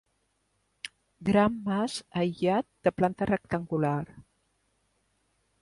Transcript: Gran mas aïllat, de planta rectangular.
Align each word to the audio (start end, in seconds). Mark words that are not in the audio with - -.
Gran 1.27 1.59
mas 1.67 1.99
aïllat, 2.23 2.69
de 2.89 2.95
planta 3.03 3.31
rectangular. 3.33 3.97